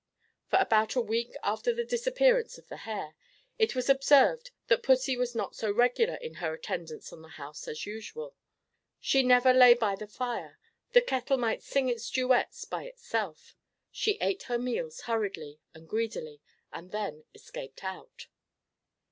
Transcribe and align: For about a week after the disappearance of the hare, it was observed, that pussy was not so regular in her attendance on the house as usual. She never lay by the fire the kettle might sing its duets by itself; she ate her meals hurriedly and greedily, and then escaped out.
For 0.47 0.57
about 0.57 0.95
a 0.95 0.99
week 0.99 1.35
after 1.43 1.71
the 1.71 1.83
disappearance 1.83 2.57
of 2.57 2.69
the 2.69 2.77
hare, 2.89 3.13
it 3.59 3.75
was 3.75 3.87
observed, 3.87 4.49
that 4.65 4.81
pussy 4.81 5.15
was 5.15 5.35
not 5.35 5.55
so 5.55 5.69
regular 5.71 6.15
in 6.15 6.33
her 6.41 6.55
attendance 6.55 7.13
on 7.13 7.21
the 7.21 7.27
house 7.37 7.67
as 7.67 7.85
usual. 7.85 8.35
She 8.99 9.21
never 9.21 9.53
lay 9.53 9.75
by 9.75 9.95
the 9.95 10.07
fire 10.07 10.57
the 10.93 11.01
kettle 11.03 11.37
might 11.37 11.61
sing 11.61 11.87
its 11.87 12.09
duets 12.09 12.65
by 12.65 12.85
itself; 12.85 13.55
she 13.91 14.17
ate 14.21 14.41
her 14.49 14.57
meals 14.57 15.01
hurriedly 15.01 15.59
and 15.75 15.87
greedily, 15.87 16.41
and 16.73 16.91
then 16.91 17.25
escaped 17.35 17.83
out. 17.83 18.25